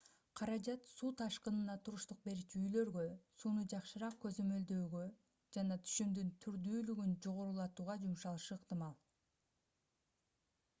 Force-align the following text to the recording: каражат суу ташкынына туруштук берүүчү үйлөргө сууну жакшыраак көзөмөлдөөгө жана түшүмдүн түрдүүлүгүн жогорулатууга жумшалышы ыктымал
каражат 0.37 0.85
суу 0.91 1.09
ташкынына 1.19 1.75
туруштук 1.89 2.23
берүүчү 2.29 2.61
үйлөргө 2.61 3.03
сууну 3.43 3.67
жакшыраак 3.75 4.17
көзөмөлдөөгө 4.25 5.03
жана 5.59 5.79
түшүмдүн 5.85 6.33
түрдүүлүгүн 6.47 7.15
жогорулатууга 7.29 8.01
жумшалышы 8.03 8.53
ыктымал 8.59 8.99